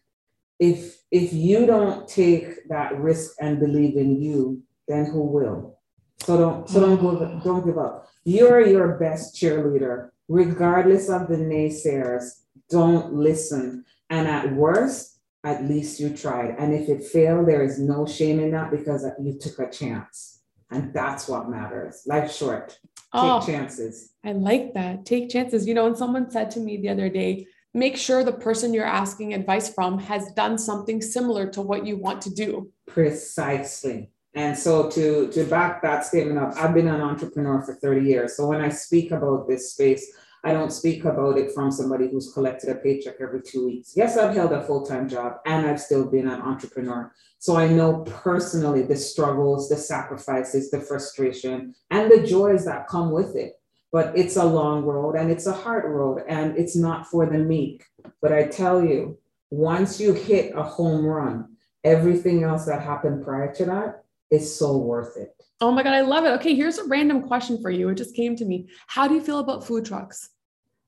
if 0.60 1.02
if 1.10 1.32
you 1.32 1.66
don't 1.66 2.06
take 2.06 2.68
that 2.68 2.96
risk 2.96 3.32
and 3.40 3.58
believe 3.58 3.96
in 3.96 4.22
you, 4.22 4.62
then 4.86 5.06
who 5.06 5.22
will? 5.22 5.78
So 6.20 6.38
don't 6.38 6.68
so 6.68 6.80
don't 6.80 6.98
mm-hmm. 6.98 7.38
go 7.38 7.40
don't 7.44 7.66
give 7.66 7.78
up. 7.78 8.06
You're 8.24 8.64
your 8.64 8.98
best 8.98 9.34
cheerleader, 9.34 10.10
regardless 10.28 11.08
of 11.08 11.28
the 11.28 11.38
naysayers. 11.38 12.24
Don't 12.70 13.14
listen. 13.14 13.84
And 14.10 14.28
at 14.28 14.52
worst, 14.54 15.18
at 15.42 15.64
least 15.64 15.98
you 15.98 16.10
tried. 16.10 16.54
And 16.58 16.72
if 16.72 16.88
it 16.88 17.02
failed, 17.04 17.48
there 17.48 17.64
is 17.64 17.80
no 17.80 18.06
shame 18.06 18.38
in 18.38 18.52
that 18.52 18.70
because 18.70 19.04
you 19.20 19.38
took 19.38 19.58
a 19.58 19.70
chance. 19.70 20.38
And 20.70 20.92
that's 20.92 21.26
what 21.28 21.48
matters. 21.48 22.02
Life 22.06 22.30
short. 22.32 22.78
Take 23.14 23.22
oh, 23.22 23.40
chances. 23.46 24.12
I 24.24 24.32
like 24.32 24.74
that. 24.74 25.06
Take 25.06 25.30
chances. 25.30 25.66
You 25.66 25.74
know, 25.74 25.86
and 25.86 25.96
someone 25.96 26.30
said 26.30 26.50
to 26.52 26.60
me 26.60 26.76
the 26.76 26.90
other 26.90 27.08
day, 27.08 27.46
make 27.72 27.96
sure 27.96 28.22
the 28.22 28.32
person 28.32 28.74
you're 28.74 28.84
asking 28.84 29.32
advice 29.32 29.72
from 29.72 29.98
has 29.98 30.30
done 30.32 30.58
something 30.58 31.00
similar 31.00 31.46
to 31.50 31.62
what 31.62 31.86
you 31.86 31.96
want 31.96 32.20
to 32.22 32.30
do. 32.30 32.70
Precisely. 32.86 34.10
And 34.34 34.56
so 34.56 34.90
to 34.90 35.28
to 35.28 35.44
back 35.44 35.82
that 35.82 36.04
statement 36.04 36.38
up, 36.38 36.52
I've 36.56 36.74
been 36.74 36.88
an 36.88 37.00
entrepreneur 37.00 37.62
for 37.62 37.74
30 37.74 38.06
years. 38.06 38.36
So 38.36 38.46
when 38.46 38.60
I 38.60 38.68
speak 38.68 39.10
about 39.10 39.48
this 39.48 39.72
space, 39.72 40.06
I 40.44 40.52
don't 40.52 40.72
speak 40.72 41.04
about 41.04 41.38
it 41.38 41.52
from 41.52 41.70
somebody 41.70 42.08
who's 42.08 42.32
collected 42.32 42.70
a 42.70 42.76
paycheck 42.76 43.16
every 43.20 43.42
two 43.42 43.66
weeks. 43.66 43.94
Yes, 43.96 44.16
I've 44.16 44.34
held 44.34 44.52
a 44.52 44.62
full 44.64 44.84
time 44.86 45.08
job 45.08 45.38
and 45.46 45.66
I've 45.66 45.80
still 45.80 46.06
been 46.06 46.28
an 46.28 46.40
entrepreneur. 46.40 47.12
So 47.38 47.56
I 47.56 47.68
know 47.68 48.04
personally 48.04 48.82
the 48.82 48.96
struggles, 48.96 49.68
the 49.68 49.76
sacrifices, 49.76 50.70
the 50.70 50.80
frustration, 50.80 51.74
and 51.90 52.10
the 52.10 52.26
joys 52.26 52.64
that 52.64 52.88
come 52.88 53.12
with 53.12 53.36
it. 53.36 53.54
But 53.92 54.18
it's 54.18 54.36
a 54.36 54.44
long 54.44 54.84
road 54.84 55.14
and 55.16 55.30
it's 55.30 55.46
a 55.46 55.52
hard 55.52 55.84
road 55.90 56.24
and 56.28 56.56
it's 56.58 56.76
not 56.76 57.06
for 57.06 57.26
the 57.26 57.38
meek. 57.38 57.84
But 58.20 58.32
I 58.32 58.44
tell 58.44 58.84
you, 58.84 59.18
once 59.50 59.98
you 59.98 60.12
hit 60.12 60.54
a 60.54 60.62
home 60.62 61.06
run, 61.06 61.56
everything 61.84 62.42
else 62.42 62.66
that 62.66 62.82
happened 62.82 63.24
prior 63.24 63.54
to 63.54 63.64
that 63.66 64.04
is 64.30 64.54
so 64.58 64.76
worth 64.76 65.16
it. 65.16 65.34
Oh 65.60 65.72
my 65.72 65.82
God, 65.82 65.94
I 65.94 66.02
love 66.02 66.24
it. 66.24 66.32
Okay, 66.32 66.54
here's 66.54 66.78
a 66.78 66.84
random 66.84 67.22
question 67.22 67.60
for 67.62 67.70
you. 67.70 67.88
It 67.88 67.96
just 67.96 68.14
came 68.14 68.36
to 68.36 68.44
me. 68.44 68.68
How 68.88 69.08
do 69.08 69.14
you 69.14 69.22
feel 69.22 69.38
about 69.38 69.64
food 69.64 69.84
trucks? 69.84 70.28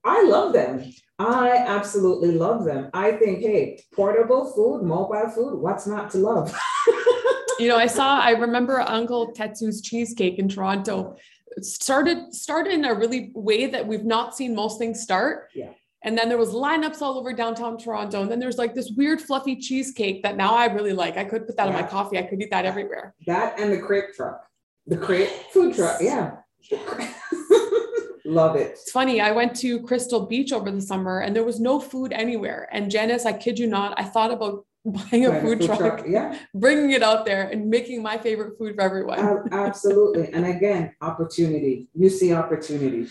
I 0.04 0.24
love 0.24 0.52
them. 0.52 0.92
I 1.18 1.56
absolutely 1.66 2.32
love 2.32 2.64
them. 2.64 2.88
I 2.94 3.12
think, 3.12 3.40
hey, 3.40 3.82
portable 3.94 4.52
food, 4.52 4.82
mobile 4.82 5.30
food, 5.30 5.58
what's 5.58 5.86
not 5.86 6.10
to 6.12 6.18
love? 6.18 6.58
you 7.58 7.68
know, 7.68 7.76
I 7.76 7.86
saw, 7.86 8.18
I 8.18 8.30
remember 8.30 8.80
Uncle 8.80 9.32
Tetsu's 9.32 9.82
cheesecake 9.82 10.38
in 10.38 10.48
Toronto 10.48 11.16
started 11.60 12.34
started 12.34 12.72
in 12.72 12.84
a 12.84 12.94
really 12.94 13.30
way 13.34 13.66
that 13.66 13.86
we've 13.86 14.04
not 14.04 14.36
seen 14.36 14.54
most 14.54 14.78
things 14.78 15.00
start. 15.00 15.48
Yeah. 15.54 15.70
And 16.02 16.16
then 16.16 16.28
there 16.28 16.38
was 16.38 16.50
lineups 16.50 17.02
all 17.02 17.18
over 17.18 17.32
downtown 17.32 17.76
Toronto. 17.76 18.22
And 18.22 18.30
then 18.30 18.38
there's 18.38 18.56
like 18.56 18.74
this 18.74 18.90
weird 18.96 19.20
fluffy 19.20 19.56
cheesecake 19.56 20.22
that 20.22 20.36
now 20.36 20.54
I 20.54 20.66
really 20.66 20.94
like. 20.94 21.18
I 21.18 21.24
could 21.24 21.46
put 21.46 21.56
that 21.58 21.68
yeah. 21.68 21.76
in 21.76 21.82
my 21.82 21.86
coffee. 21.86 22.18
I 22.18 22.22
could 22.22 22.40
eat 22.40 22.50
that 22.50 22.64
everywhere. 22.64 23.14
That 23.26 23.60
and 23.60 23.70
the 23.70 23.78
crepe 23.78 24.14
truck. 24.14 24.46
The 24.86 24.96
crepe 24.96 25.28
food 25.52 25.74
truck. 25.74 26.00
Yeah. 26.00 26.36
Love 28.30 28.54
it. 28.54 28.70
It's 28.72 28.92
funny. 28.92 29.20
I 29.20 29.32
went 29.32 29.56
to 29.56 29.80
Crystal 29.82 30.24
Beach 30.24 30.52
over 30.52 30.70
the 30.70 30.80
summer 30.80 31.20
and 31.20 31.34
there 31.34 31.42
was 31.44 31.58
no 31.58 31.80
food 31.80 32.12
anywhere. 32.12 32.68
And 32.70 32.88
Janice, 32.88 33.26
I 33.26 33.32
kid 33.32 33.58
you 33.58 33.66
not, 33.66 33.98
I 33.98 34.04
thought 34.04 34.32
about 34.32 34.64
buying 34.84 35.26
a 35.26 35.40
food, 35.40 35.58
food 35.58 35.66
truck, 35.66 35.78
truck, 35.78 36.04
yeah, 36.06 36.38
bringing 36.54 36.92
it 36.92 37.02
out 37.02 37.26
there 37.26 37.48
and 37.48 37.68
making 37.68 38.02
my 38.02 38.16
favorite 38.16 38.56
food 38.56 38.76
for 38.76 38.82
everyone. 38.82 39.18
Uh, 39.18 39.42
absolutely. 39.50 40.32
And 40.32 40.46
again, 40.46 40.94
opportunity. 41.00 41.88
You 41.94 42.08
see 42.08 42.32
opportunity. 42.32 43.08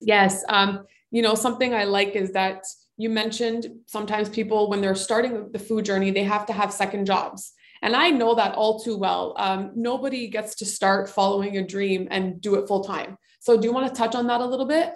Yes. 0.00 0.44
Um, 0.48 0.84
you 1.12 1.22
know, 1.22 1.34
something 1.34 1.72
I 1.72 1.84
like 1.84 2.16
is 2.16 2.32
that 2.32 2.64
you 2.98 3.08
mentioned 3.08 3.66
sometimes 3.86 4.28
people, 4.28 4.68
when 4.68 4.80
they're 4.80 4.94
starting 4.96 5.52
the 5.52 5.58
food 5.60 5.84
journey, 5.84 6.10
they 6.10 6.24
have 6.24 6.44
to 6.46 6.52
have 6.52 6.72
second 6.72 7.06
jobs. 7.06 7.52
And 7.82 7.94
I 7.94 8.10
know 8.10 8.34
that 8.34 8.54
all 8.54 8.80
too 8.80 8.96
well. 8.96 9.34
Um, 9.36 9.72
nobody 9.74 10.28
gets 10.28 10.54
to 10.56 10.64
start 10.64 11.08
following 11.08 11.56
a 11.56 11.66
dream 11.66 12.08
and 12.10 12.40
do 12.40 12.56
it 12.56 12.66
full 12.66 12.84
time. 12.84 13.16
So, 13.40 13.56
do 13.56 13.66
you 13.66 13.72
want 13.72 13.88
to 13.88 13.94
touch 13.94 14.14
on 14.14 14.26
that 14.26 14.40
a 14.40 14.46
little 14.46 14.66
bit? 14.66 14.92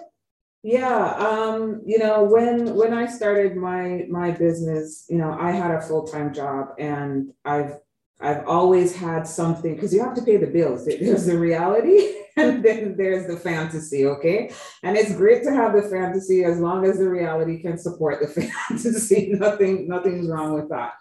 Yeah, 0.63 1.15
um, 1.15 1.81
you 1.85 1.97
know, 1.97 2.23
when 2.23 2.75
when 2.75 2.93
I 2.93 3.07
started 3.07 3.55
my 3.55 4.05
my 4.09 4.29
business, 4.31 5.05
you 5.09 5.17
know, 5.17 5.35
I 5.39 5.51
had 5.51 5.71
a 5.71 5.81
full 5.81 6.05
time 6.05 6.33
job, 6.33 6.67
and 6.77 7.31
I've 7.43 7.77
I've 8.19 8.45
always 8.45 8.95
had 8.95 9.27
something 9.27 9.73
because 9.73 9.91
you 9.91 10.03
have 10.03 10.13
to 10.15 10.21
pay 10.21 10.37
the 10.37 10.45
bills. 10.45 10.85
There's 10.85 11.25
the 11.25 11.37
reality, 11.37 12.13
and 12.37 12.63
then 12.63 12.95
there's 12.95 13.25
the 13.25 13.37
fantasy. 13.37 14.05
Okay, 14.05 14.51
and 14.83 14.95
it's 14.95 15.15
great 15.15 15.43
to 15.43 15.51
have 15.51 15.73
the 15.73 15.81
fantasy 15.81 16.43
as 16.43 16.59
long 16.59 16.85
as 16.85 16.99
the 16.99 17.09
reality 17.09 17.59
can 17.59 17.79
support 17.79 18.21
the 18.21 18.27
fantasy. 18.69 19.33
Nothing 19.33 19.87
nothing's 19.87 20.29
wrong 20.29 20.53
with 20.53 20.69
that. 20.69 20.93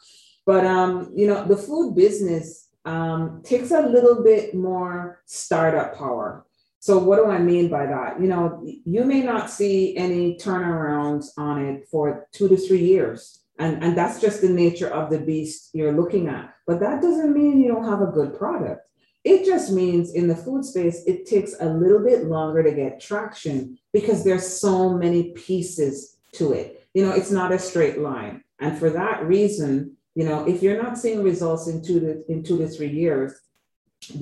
But 0.50 0.66
um, 0.66 1.12
you 1.14 1.28
know, 1.28 1.46
the 1.46 1.56
food 1.56 1.94
business 1.94 2.70
um, 2.84 3.40
takes 3.44 3.70
a 3.70 3.82
little 3.82 4.24
bit 4.24 4.52
more 4.52 5.22
startup 5.24 5.96
power. 5.96 6.44
So 6.80 6.98
what 6.98 7.18
do 7.18 7.26
I 7.26 7.38
mean 7.38 7.68
by 7.68 7.86
that? 7.86 8.20
You 8.20 8.26
know, 8.26 8.60
you 8.66 9.04
may 9.04 9.20
not 9.22 9.48
see 9.48 9.96
any 9.96 10.34
turnarounds 10.38 11.26
on 11.38 11.64
it 11.64 11.86
for 11.88 12.26
two 12.32 12.48
to 12.48 12.56
three 12.56 12.84
years. 12.84 13.44
And, 13.60 13.84
and 13.84 13.96
that's 13.96 14.20
just 14.20 14.40
the 14.40 14.48
nature 14.48 14.88
of 14.88 15.08
the 15.08 15.20
beast 15.20 15.70
you're 15.72 15.92
looking 15.92 16.26
at. 16.26 16.52
But 16.66 16.80
that 16.80 17.00
doesn't 17.00 17.32
mean 17.32 17.62
you 17.62 17.68
don't 17.68 17.88
have 17.88 18.02
a 18.02 18.10
good 18.18 18.36
product. 18.36 18.88
It 19.22 19.46
just 19.46 19.70
means 19.70 20.14
in 20.14 20.26
the 20.26 20.34
food 20.34 20.64
space, 20.64 21.04
it 21.06 21.26
takes 21.26 21.54
a 21.60 21.66
little 21.66 22.02
bit 22.02 22.24
longer 22.24 22.64
to 22.64 22.72
get 22.72 22.98
traction 23.00 23.78
because 23.92 24.24
there's 24.24 24.60
so 24.60 24.94
many 24.94 25.30
pieces 25.30 26.16
to 26.32 26.54
it. 26.54 26.88
You 26.92 27.06
know, 27.06 27.12
it's 27.12 27.30
not 27.30 27.52
a 27.52 27.58
straight 27.60 28.00
line. 28.00 28.42
And 28.58 28.76
for 28.76 28.90
that 28.90 29.24
reason, 29.24 29.96
you 30.20 30.26
know, 30.26 30.46
if 30.46 30.62
you're 30.62 30.82
not 30.82 30.98
seeing 30.98 31.22
results 31.22 31.66
in 31.66 31.82
two 31.82 31.98
to 32.04 32.10
in 32.30 32.42
two 32.42 32.58
to 32.58 32.68
three 32.68 32.92
years, 33.04 33.32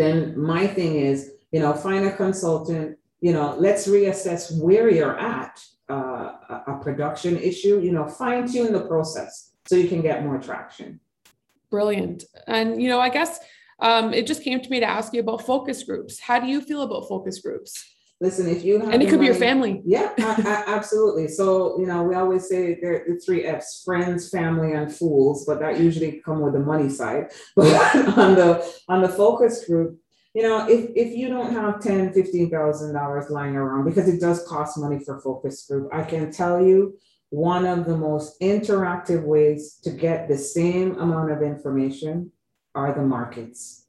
then 0.00 0.38
my 0.38 0.64
thing 0.64 0.94
is, 0.94 1.32
you 1.50 1.58
know, 1.58 1.72
find 1.74 2.04
a 2.06 2.14
consultant. 2.16 2.96
You 3.20 3.32
know, 3.32 3.56
let's 3.58 3.88
reassess 3.88 4.42
where 4.62 4.88
you're 4.88 5.18
at. 5.18 5.60
Uh, 5.90 6.32
a, 6.54 6.56
a 6.72 6.80
production 6.82 7.36
issue. 7.50 7.80
You 7.80 7.90
know, 7.90 8.06
fine 8.06 8.46
tune 8.46 8.72
the 8.72 8.86
process 8.92 9.32
so 9.66 9.74
you 9.74 9.88
can 9.88 10.02
get 10.02 10.22
more 10.22 10.38
traction. 10.38 11.00
Brilliant. 11.68 12.22
And 12.46 12.80
you 12.80 12.88
know, 12.90 13.00
I 13.00 13.08
guess 13.08 13.40
um, 13.80 14.14
it 14.14 14.24
just 14.28 14.44
came 14.44 14.60
to 14.60 14.70
me 14.70 14.78
to 14.78 14.86
ask 14.86 15.12
you 15.12 15.20
about 15.20 15.46
focus 15.52 15.82
groups. 15.82 16.20
How 16.20 16.38
do 16.38 16.46
you 16.46 16.60
feel 16.60 16.82
about 16.82 17.08
focus 17.08 17.40
groups? 17.40 17.72
Listen, 18.20 18.48
if 18.48 18.64
you 18.64 18.80
have 18.80 18.92
and 18.92 19.00
it 19.00 19.06
could 19.06 19.20
money, 19.20 19.28
be 19.28 19.32
your 19.32 19.34
family. 19.34 19.80
Yeah, 19.84 20.12
I, 20.18 20.22
I, 20.22 20.64
absolutely. 20.76 21.28
So 21.28 21.78
you 21.78 21.86
know, 21.86 22.02
we 22.02 22.16
always 22.16 22.48
say 22.48 22.78
there 22.80 23.04
the 23.06 23.20
three 23.20 23.44
F's: 23.44 23.82
friends, 23.84 24.28
family, 24.28 24.72
and 24.72 24.92
fools. 24.92 25.44
But 25.46 25.60
that 25.60 25.78
usually 25.78 26.20
come 26.24 26.40
with 26.40 26.54
the 26.54 26.60
money 26.60 26.88
side. 26.88 27.30
But 27.56 28.18
on 28.18 28.34
the 28.34 28.68
on 28.88 29.02
the 29.02 29.08
focus 29.08 29.64
group, 29.66 30.00
you 30.34 30.42
know, 30.42 30.68
if 30.68 30.90
if 30.96 31.16
you 31.16 31.28
don't 31.28 31.52
have 31.52 31.80
ten, 31.80 32.12
fifteen 32.12 32.50
thousand 32.50 32.92
dollars 32.92 33.30
lying 33.30 33.54
around, 33.54 33.84
because 33.84 34.08
it 34.08 34.20
does 34.20 34.44
cost 34.48 34.78
money 34.78 34.98
for 35.04 35.20
focus 35.20 35.64
group, 35.68 35.88
I 35.92 36.02
can 36.02 36.32
tell 36.32 36.60
you 36.60 36.98
one 37.30 37.66
of 37.66 37.84
the 37.84 37.96
most 37.96 38.40
interactive 38.40 39.22
ways 39.22 39.78
to 39.84 39.90
get 39.90 40.28
the 40.28 40.38
same 40.38 40.98
amount 40.98 41.30
of 41.30 41.42
information 41.42 42.32
are 42.74 42.92
the 42.92 43.02
markets 43.02 43.87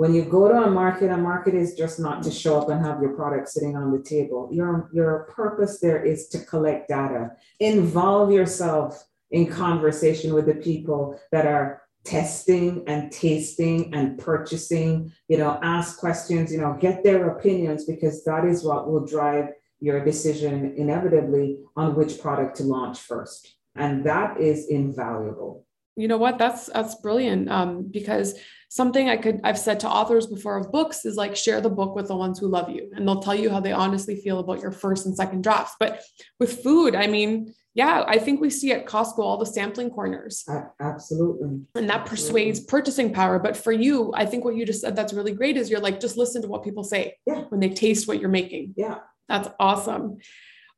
when 0.00 0.14
you 0.14 0.24
go 0.24 0.48
to 0.48 0.54
a 0.54 0.70
market, 0.70 1.10
a 1.10 1.16
market 1.18 1.54
is 1.54 1.74
just 1.74 2.00
not 2.00 2.22
to 2.22 2.30
show 2.30 2.58
up 2.58 2.70
and 2.70 2.82
have 2.82 3.02
your 3.02 3.14
product 3.14 3.50
sitting 3.50 3.76
on 3.76 3.92
the 3.92 4.02
table. 4.02 4.48
Your, 4.50 4.88
your 4.94 5.28
purpose 5.30 5.78
there 5.78 6.02
is 6.02 6.28
to 6.28 6.38
collect 6.38 6.88
data, 6.88 7.32
involve 7.58 8.32
yourself 8.32 9.04
in 9.30 9.46
conversation 9.46 10.32
with 10.32 10.46
the 10.46 10.54
people 10.54 11.20
that 11.32 11.44
are 11.44 11.82
testing 12.02 12.82
and 12.86 13.12
tasting 13.12 13.92
and 13.92 14.18
purchasing, 14.18 15.12
you 15.28 15.36
know, 15.36 15.60
ask 15.62 15.98
questions, 15.98 16.50
you 16.50 16.62
know, 16.62 16.78
get 16.80 17.04
their 17.04 17.28
opinions 17.36 17.84
because 17.84 18.24
that 18.24 18.46
is 18.46 18.64
what 18.64 18.90
will 18.90 19.04
drive 19.04 19.50
your 19.80 20.02
decision 20.02 20.72
inevitably 20.78 21.58
on 21.76 21.94
which 21.94 22.22
product 22.22 22.56
to 22.56 22.62
launch 22.62 23.00
first. 23.00 23.54
And 23.76 24.02
that 24.04 24.40
is 24.40 24.68
invaluable 24.68 25.66
you 25.96 26.08
know 26.08 26.18
what? 26.18 26.38
That's 26.38 26.66
that's 26.66 26.94
brilliant 26.96 27.50
um, 27.50 27.88
because 27.90 28.34
something 28.70 29.08
i 29.08 29.16
could 29.16 29.40
i've 29.42 29.58
said 29.58 29.80
to 29.80 29.88
authors 29.88 30.28
before 30.28 30.56
of 30.56 30.70
books 30.70 31.04
is 31.04 31.16
like 31.16 31.34
share 31.34 31.60
the 31.60 31.68
book 31.68 31.96
with 31.96 32.06
the 32.06 32.16
ones 32.16 32.38
who 32.38 32.46
love 32.46 32.70
you 32.70 32.88
and 32.94 33.06
they'll 33.06 33.20
tell 33.20 33.34
you 33.34 33.50
how 33.50 33.58
they 33.58 33.72
honestly 33.72 34.14
feel 34.14 34.38
about 34.38 34.60
your 34.60 34.70
first 34.70 35.06
and 35.06 35.16
second 35.16 35.42
drafts. 35.42 35.74
But 35.78 36.02
with 36.38 36.62
food 36.62 36.94
i 36.94 37.08
mean 37.08 37.52
yeah 37.74 38.04
i 38.06 38.16
think 38.16 38.40
we 38.40 38.48
see 38.48 38.70
at 38.70 38.86
costco 38.86 39.18
all 39.18 39.38
the 39.38 39.44
sampling 39.44 39.90
corners. 39.90 40.44
Absolutely. 40.80 41.62
And 41.74 41.90
that 41.90 42.06
persuades 42.06 42.60
purchasing 42.60 43.12
power. 43.12 43.40
But 43.40 43.56
for 43.56 43.72
you 43.72 44.12
i 44.14 44.24
think 44.24 44.44
what 44.44 44.54
you 44.54 44.64
just 44.64 44.82
said 44.82 44.94
that's 44.94 45.12
really 45.12 45.32
great 45.32 45.56
is 45.56 45.68
you're 45.68 45.80
like 45.80 45.98
just 45.98 46.16
listen 46.16 46.40
to 46.42 46.48
what 46.48 46.62
people 46.62 46.84
say 46.84 47.16
yeah. 47.26 47.42
when 47.48 47.58
they 47.58 47.70
taste 47.70 48.06
what 48.06 48.20
you're 48.20 48.30
making. 48.30 48.74
Yeah. 48.76 48.98
That's 49.28 49.48
awesome 49.58 50.18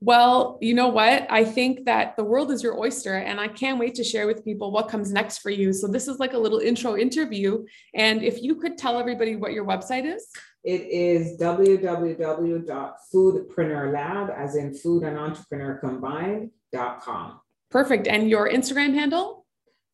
well, 0.02 0.58
you 0.60 0.74
know 0.74 0.88
what? 0.88 1.26
I 1.30 1.44
think 1.44 1.84
that 1.84 2.16
the 2.16 2.24
world 2.24 2.50
is 2.50 2.60
your 2.62 2.76
oyster, 2.78 3.14
and 3.14 3.38
I 3.38 3.46
can't 3.46 3.78
wait 3.78 3.94
to 3.94 4.04
share 4.04 4.26
with 4.26 4.44
people 4.44 4.72
what 4.72 4.88
comes 4.88 5.12
next 5.12 5.38
for 5.38 5.50
you. 5.50 5.72
So, 5.72 5.86
this 5.86 6.08
is 6.08 6.18
like 6.18 6.32
a 6.32 6.38
little 6.38 6.58
intro 6.58 6.96
interview. 6.96 7.64
And 7.94 8.22
if 8.22 8.42
you 8.42 8.56
could 8.56 8.76
tell 8.76 8.98
everybody 8.98 9.36
what 9.36 9.52
your 9.52 9.64
website 9.64 10.04
is, 10.04 10.26
it 10.64 10.82
is 10.82 11.38
www.foodpreneurlab, 11.40 14.36
as 14.36 14.56
in 14.56 14.74
food 14.74 15.04
and 15.04 15.16
entrepreneur 15.16 15.78
combined.com. 15.78 17.40
Perfect. 17.70 18.08
And 18.08 18.28
your 18.28 18.50
Instagram 18.50 18.94
handle? 18.94 19.46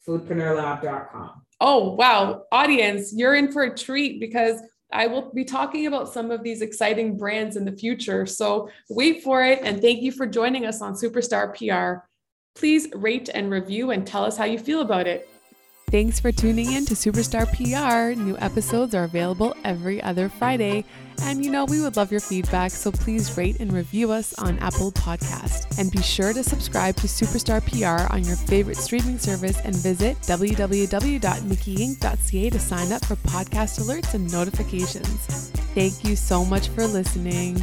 Foodpreneurlab.com. 0.06 1.42
Oh, 1.60 1.92
wow. 1.94 2.44
Audience, 2.50 3.12
you're 3.14 3.34
in 3.34 3.52
for 3.52 3.64
a 3.64 3.76
treat 3.76 4.20
because 4.20 4.62
I 4.90 5.06
will 5.06 5.30
be 5.32 5.44
talking 5.44 5.86
about 5.86 6.12
some 6.12 6.30
of 6.30 6.42
these 6.42 6.62
exciting 6.62 7.16
brands 7.16 7.56
in 7.56 7.64
the 7.64 7.72
future. 7.72 8.24
So 8.26 8.70
wait 8.88 9.22
for 9.22 9.44
it. 9.44 9.60
And 9.62 9.80
thank 9.80 10.00
you 10.00 10.12
for 10.12 10.26
joining 10.26 10.64
us 10.64 10.80
on 10.80 10.94
Superstar 10.94 11.54
PR. 11.54 12.06
Please 12.54 12.88
rate 12.94 13.28
and 13.32 13.50
review 13.50 13.90
and 13.90 14.06
tell 14.06 14.24
us 14.24 14.36
how 14.36 14.44
you 14.44 14.58
feel 14.58 14.80
about 14.80 15.06
it. 15.06 15.28
Thanks 15.90 16.20
for 16.20 16.30
tuning 16.30 16.72
in 16.72 16.84
to 16.84 16.92
Superstar 16.92 17.46
PR. 17.48 18.12
New 18.20 18.36
episodes 18.38 18.94
are 18.94 19.04
available 19.04 19.56
every 19.64 20.02
other 20.02 20.28
Friday. 20.28 20.84
And 21.22 21.42
you 21.42 21.50
know, 21.50 21.64
we 21.64 21.80
would 21.80 21.96
love 21.96 22.12
your 22.12 22.20
feedback, 22.20 22.72
so 22.72 22.92
please 22.92 23.38
rate 23.38 23.58
and 23.58 23.72
review 23.72 24.12
us 24.12 24.34
on 24.34 24.58
Apple 24.58 24.92
Podcast. 24.92 25.78
And 25.78 25.90
be 25.90 26.02
sure 26.02 26.34
to 26.34 26.44
subscribe 26.44 26.96
to 26.96 27.06
Superstar 27.06 27.64
PR 27.64 28.12
on 28.12 28.22
your 28.22 28.36
favorite 28.36 28.76
streaming 28.76 29.18
service 29.18 29.58
and 29.64 29.74
visit 29.74 30.18
www.nikkiinc.ca 30.18 32.50
to 32.50 32.58
sign 32.58 32.92
up 32.92 33.02
for 33.06 33.16
podcast 33.16 33.80
alerts 33.80 34.12
and 34.12 34.30
notifications. 34.30 35.50
Thank 35.74 36.04
you 36.04 36.16
so 36.16 36.44
much 36.44 36.68
for 36.68 36.86
listening. 36.86 37.56